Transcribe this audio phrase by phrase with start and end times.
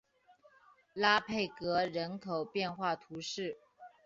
[0.95, 3.59] 拉佩格人口变化图示